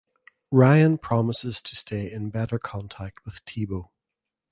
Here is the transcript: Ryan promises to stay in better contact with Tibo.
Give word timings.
Ryan 0.49 0.97
promises 0.97 1.61
to 1.61 1.75
stay 1.75 2.11
in 2.11 2.31
better 2.31 2.57
contact 2.57 3.23
with 3.23 3.45
Tibo. 3.45 3.91